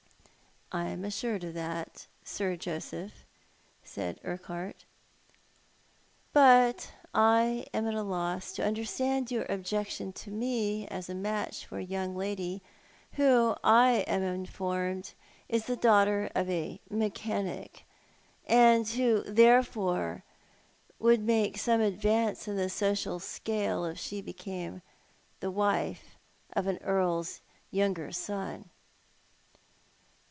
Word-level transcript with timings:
"I 0.73 0.85
am 0.87 1.03
assured 1.03 1.43
of 1.43 1.53
that. 1.55 2.07
Sir 2.23 2.55
Joseph," 2.55 3.25
said 3.83 4.21
Urquhart; 4.23 4.85
"but 6.31 6.45
a 6.47 6.69
82 6.69 6.69
ThotL 6.69 6.69
art 6.69 6.77
the 6.77 6.87
Man. 6.87 7.13
I 7.13 7.67
am 7.73 7.87
at 7.89 7.93
a 7.95 8.03
loss 8.03 8.53
to 8.53 8.61
unclerstaud 8.61 9.31
your 9.31 9.45
objection 9.49 10.13
to 10.13 10.31
me 10.31 10.87
as 10.87 11.09
a 11.09 11.13
match 11.13 11.65
for 11.65 11.77
a 11.79 11.83
young 11.83 12.15
lady 12.15 12.61
who, 13.15 13.53
I 13.65 14.05
am 14.07 14.23
informed, 14.23 15.11
is 15.49 15.65
the 15.65 15.75
daughter 15.75 16.29
of 16.33 16.49
a 16.49 16.79
mechanic, 16.89 17.85
and 18.47 18.87
who 18.87 19.23
therefore 19.23 20.23
would 20.99 21.19
make 21.19 21.57
some 21.57 21.81
advance 21.81 22.47
in 22.47 22.55
the 22.55 22.69
social 22.69 23.19
scale 23.19 23.83
if 23.83 23.99
she 23.99 24.21
became 24.21 24.81
the 25.41 25.51
wife 25.51 26.15
of 26.53 26.65
an 26.65 26.77
earl's 26.77 27.41
younger 27.71 28.13
son." 28.13 28.69